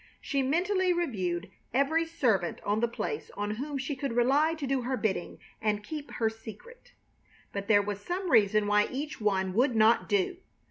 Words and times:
She 0.19 0.41
mentally 0.41 0.91
reviewed 0.93 1.51
every 1.75 2.05
servant 2.07 2.59
on 2.63 2.79
the 2.79 2.87
place 2.87 3.29
on 3.37 3.51
whom 3.57 3.77
she 3.77 3.95
could 3.95 4.13
rely 4.13 4.55
to 4.55 4.65
do 4.65 4.81
her 4.81 4.97
bidding 4.97 5.37
and 5.61 5.83
keep 5.83 6.09
her 6.13 6.27
secret, 6.27 6.93
but 7.53 7.67
there 7.67 7.83
was 7.83 8.01
some 8.03 8.31
reason 8.31 8.65
why 8.65 8.87
each 8.87 9.21
one 9.21 9.53
would 9.53 9.75
not 9.75 10.09
do. 10.09 10.37